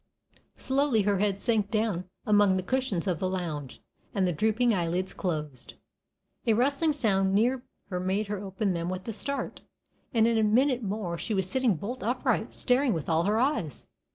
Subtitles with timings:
[0.55, 3.83] Slowly her head sank down among the cushions of the lounge,
[4.15, 5.75] and the drooping eyelids closed.
[6.47, 9.61] A rustling sound near her made her open them with a start,
[10.11, 13.85] and in a minute more she was sitting bolt upright, staring with all her eyes.